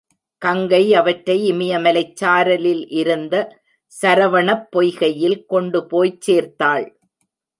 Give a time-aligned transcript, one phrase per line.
[0.41, 3.35] கங்கை அவற்றை இமயமலைச் சாரலில் இருந்த
[3.93, 6.87] சரவணப் பொய்கையில் கொண்டு போய்ச் சேர்த்தாள்.